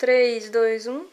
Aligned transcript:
3, 0.00 0.48
2, 0.48 0.86
1. 0.86 1.04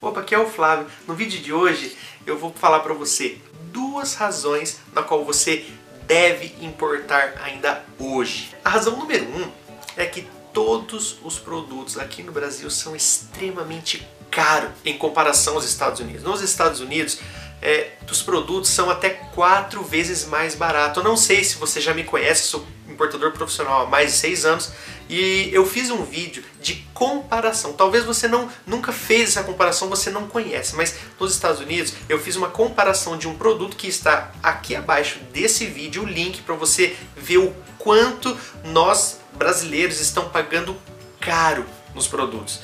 Opa, 0.00 0.20
aqui 0.20 0.34
é 0.34 0.38
o 0.38 0.48
Flávio. 0.48 0.88
No 1.06 1.14
vídeo 1.14 1.40
de 1.40 1.52
hoje 1.52 1.96
eu 2.26 2.36
vou 2.36 2.52
falar 2.52 2.80
para 2.80 2.92
você 2.92 3.38
duas 3.70 4.14
razões 4.14 4.80
na 4.92 5.00
qual 5.00 5.24
você 5.24 5.64
deve 6.08 6.56
importar 6.60 7.40
ainda 7.40 7.84
hoje. 8.00 8.52
A 8.64 8.70
razão 8.70 8.96
número 8.96 9.24
um 9.26 9.48
é 9.96 10.06
que 10.06 10.26
todos 10.52 11.18
os 11.22 11.38
produtos 11.38 11.96
aqui 12.00 12.24
no 12.24 12.32
Brasil 12.32 12.68
são 12.68 12.96
extremamente 12.96 14.04
caros 14.28 14.72
em 14.84 14.98
comparação 14.98 15.54
aos 15.54 15.64
Estados 15.64 16.00
Unidos. 16.00 16.24
Nos 16.24 16.42
Estados 16.42 16.80
Unidos, 16.80 17.20
é, 17.62 17.92
os 18.10 18.22
produtos 18.22 18.70
são 18.70 18.90
até 18.90 19.10
quatro 19.10 19.84
vezes 19.84 20.24
mais 20.24 20.56
baratos. 20.56 20.96
Eu 20.96 21.08
não 21.08 21.16
sei 21.16 21.44
se 21.44 21.58
você 21.58 21.80
já 21.80 21.94
me 21.94 22.02
conhece, 22.02 22.48
sou 22.48 22.66
importador 22.96 23.30
profissional 23.32 23.82
há 23.82 23.86
mais 23.86 24.12
de 24.12 24.18
seis 24.18 24.44
anos 24.46 24.72
e 25.08 25.50
eu 25.52 25.64
fiz 25.66 25.90
um 25.90 26.02
vídeo 26.02 26.42
de 26.60 26.74
comparação. 26.92 27.74
Talvez 27.74 28.04
você 28.04 28.26
não 28.26 28.48
nunca 28.66 28.90
fez 28.90 29.30
essa 29.30 29.44
comparação, 29.44 29.88
você 29.88 30.10
não 30.10 30.26
conhece, 30.26 30.74
mas 30.74 30.96
nos 31.20 31.32
Estados 31.32 31.60
Unidos 31.60 31.92
eu 32.08 32.18
fiz 32.18 32.34
uma 32.36 32.48
comparação 32.48 33.16
de 33.16 33.28
um 33.28 33.34
produto 33.36 33.76
que 33.76 33.86
está 33.86 34.32
aqui 34.42 34.74
abaixo 34.74 35.20
desse 35.32 35.66
vídeo, 35.66 36.02
o 36.02 36.06
link 36.06 36.40
para 36.42 36.54
você 36.54 36.96
ver 37.14 37.38
o 37.38 37.54
quanto 37.78 38.36
nós 38.64 39.20
brasileiros 39.34 40.00
estão 40.00 40.30
pagando 40.30 40.76
caro 41.20 41.66
nos 41.94 42.08
produtos. 42.08 42.60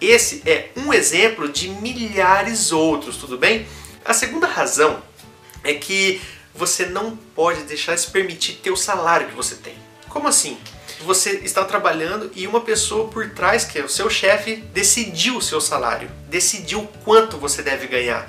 Esse 0.00 0.42
é 0.46 0.70
um 0.76 0.92
exemplo 0.92 1.48
de 1.48 1.68
milhares 1.68 2.72
outros, 2.72 3.16
tudo 3.16 3.38
bem? 3.38 3.66
A 4.04 4.12
segunda 4.12 4.46
razão 4.46 5.02
é 5.62 5.74
que 5.74 6.20
você 6.54 6.86
não 6.86 7.16
pode 7.16 7.62
deixar 7.62 7.96
de 7.96 8.06
permitir 8.06 8.54
ter 8.54 8.70
o 8.70 8.76
salário 8.76 9.28
que 9.28 9.34
você 9.34 9.56
tem. 9.56 9.74
Como 10.08 10.28
assim? 10.28 10.58
Você 11.00 11.40
está 11.44 11.64
trabalhando 11.64 12.30
e 12.34 12.46
uma 12.46 12.60
pessoa 12.60 13.08
por 13.08 13.28
trás, 13.30 13.64
que 13.64 13.78
é 13.78 13.84
o 13.84 13.88
seu 13.88 14.08
chefe, 14.08 14.56
decidiu 14.72 15.36
o 15.36 15.42
seu 15.42 15.60
salário, 15.60 16.10
decidiu 16.28 16.88
quanto 17.04 17.36
você 17.36 17.62
deve 17.62 17.86
ganhar. 17.88 18.28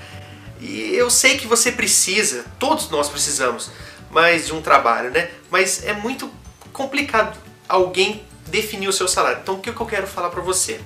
E 0.59 0.95
eu 0.95 1.09
sei 1.09 1.37
que 1.37 1.45
você 1.45 1.71
precisa, 1.71 2.45
todos 2.57 2.89
nós 2.89 3.07
precisamos, 3.07 3.69
mais 4.09 4.47
de 4.47 4.53
um 4.53 4.61
trabalho, 4.61 5.11
né? 5.11 5.29
Mas 5.51 5.83
é 5.83 5.93
muito 5.93 6.31
complicado 6.73 7.37
alguém 7.69 8.25
definir 8.47 8.87
o 8.87 8.93
seu 8.93 9.07
salário. 9.07 9.39
Então 9.41 9.55
o 9.55 9.59
que 9.59 9.69
eu 9.69 9.85
quero 9.85 10.07
falar 10.07 10.29
para 10.29 10.41
você? 10.41 10.81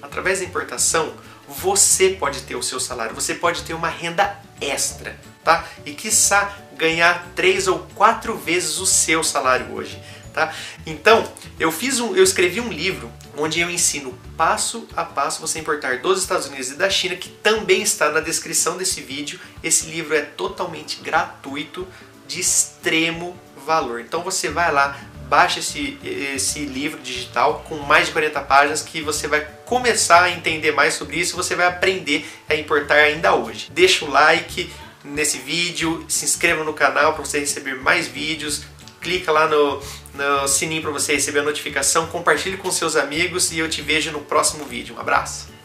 Através 0.00 0.38
da 0.38 0.44
importação, 0.44 1.12
você 1.48 2.10
pode 2.10 2.42
ter 2.42 2.54
o 2.54 2.62
seu 2.62 2.78
salário, 2.78 3.14
você 3.14 3.34
pode 3.34 3.62
ter 3.62 3.74
uma 3.74 3.88
renda 3.88 4.38
extra, 4.60 5.18
tá? 5.44 5.64
E 5.84 5.92
quiçá 5.92 6.56
ganhar 6.76 7.28
três 7.34 7.68
ou 7.68 7.80
quatro 7.94 8.36
vezes 8.36 8.78
o 8.78 8.86
seu 8.86 9.22
salário 9.22 9.72
hoje. 9.72 10.00
Tá? 10.32 10.52
Então, 10.86 11.30
eu 11.58 11.72
fiz 11.72 11.98
um, 11.98 12.14
eu 12.14 12.22
escrevi 12.22 12.60
um 12.60 12.72
livro 12.72 13.10
onde 13.36 13.60
eu 13.60 13.70
ensino 13.70 14.16
passo 14.36 14.86
a 14.96 15.04
passo 15.04 15.40
você 15.40 15.58
importar 15.58 15.98
dos 15.98 16.20
Estados 16.20 16.46
Unidos 16.46 16.70
e 16.70 16.74
da 16.76 16.88
China, 16.88 17.16
que 17.16 17.28
também 17.28 17.82
está 17.82 18.10
na 18.10 18.20
descrição 18.20 18.76
desse 18.76 19.00
vídeo. 19.00 19.40
Esse 19.62 19.86
livro 19.86 20.14
é 20.14 20.22
totalmente 20.22 21.00
gratuito, 21.00 21.86
de 22.30 22.40
extremo 22.40 23.36
valor. 23.66 24.00
Então 24.00 24.22
você 24.22 24.48
vai 24.48 24.72
lá, 24.72 24.96
baixa 25.28 25.58
esse, 25.58 25.98
esse 26.04 26.60
livro 26.60 27.00
digital 27.00 27.64
com 27.68 27.76
mais 27.78 28.06
de 28.06 28.12
40 28.12 28.40
páginas 28.42 28.82
que 28.82 29.02
você 29.02 29.26
vai 29.26 29.46
começar 29.66 30.22
a 30.22 30.30
entender 30.30 30.70
mais 30.70 30.94
sobre 30.94 31.16
isso, 31.16 31.36
você 31.36 31.56
vai 31.56 31.66
aprender 31.66 32.24
a 32.48 32.54
importar 32.54 32.94
ainda 32.94 33.34
hoje. 33.34 33.68
Deixa 33.72 34.04
o 34.04 34.10
like 34.10 34.72
nesse 35.04 35.38
vídeo, 35.38 36.04
se 36.08 36.24
inscreva 36.24 36.64
no 36.64 36.72
canal 36.72 37.14
para 37.14 37.24
você 37.24 37.38
receber 37.38 37.74
mais 37.76 38.06
vídeos, 38.06 38.62
clica 39.00 39.32
lá 39.32 39.48
no, 39.48 39.82
no 40.14 40.48
sininho 40.48 40.82
para 40.82 40.90
você 40.90 41.14
receber 41.14 41.40
a 41.40 41.42
notificação, 41.42 42.06
compartilhe 42.06 42.56
com 42.56 42.70
seus 42.70 42.96
amigos 42.96 43.50
e 43.52 43.58
eu 43.58 43.68
te 43.68 43.82
vejo 43.82 44.10
no 44.10 44.20
próximo 44.20 44.64
vídeo. 44.64 44.94
Um 44.96 45.00
abraço! 45.00 45.59